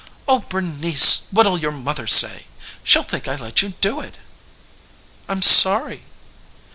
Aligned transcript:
"Oh, 0.27 0.39
Bernice, 0.39 1.27
what'll 1.29 1.59
your 1.59 1.71
mother 1.71 2.07
say? 2.07 2.45
She'll 2.83 3.03
think 3.03 3.27
I 3.27 3.35
let 3.35 3.61
you 3.61 3.75
do 3.81 3.99
it." 4.01 4.17
"I'm 5.29 5.43
sorry." 5.43 6.01